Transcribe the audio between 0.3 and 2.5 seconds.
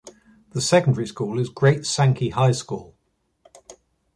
The secondary school is Great Sankey